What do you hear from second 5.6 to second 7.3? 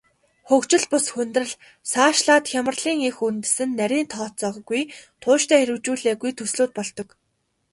хэрэгжүүлээгүй төслүүд болдог.